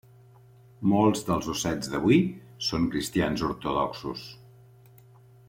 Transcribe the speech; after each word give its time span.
Molts 0.93 1.21
dels 1.27 1.49
ossets 1.53 1.91
d'avui 1.91 2.17
són 2.69 2.89
cristians 2.95 3.45
ortodoxos. 3.51 4.27